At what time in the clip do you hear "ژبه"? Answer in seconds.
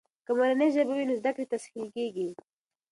0.75-0.93